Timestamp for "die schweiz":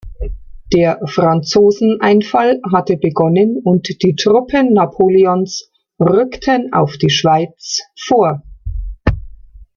6.97-7.81